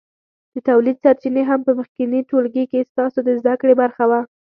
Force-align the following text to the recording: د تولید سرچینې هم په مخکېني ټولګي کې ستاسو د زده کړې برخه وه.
د 0.53 0.55
تولید 0.69 0.97
سرچینې 1.03 1.43
هم 1.49 1.59
په 1.67 1.71
مخکېني 1.79 2.21
ټولګي 2.29 2.65
کې 2.71 2.87
ستاسو 2.91 3.19
د 3.23 3.29
زده 3.39 3.53
کړې 3.61 3.73
برخه 3.81 4.03
وه. 4.09 4.19